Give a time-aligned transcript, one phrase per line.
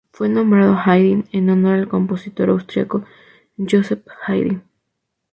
[0.11, 3.03] Fue nombrado Haydn en honor al compositor austríaco
[3.59, 4.63] Joseph Haydn.